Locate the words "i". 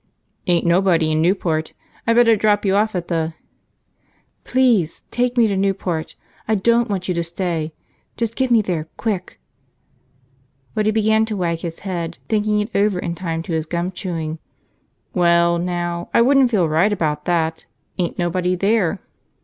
2.07-2.15, 6.47-6.55, 16.15-16.23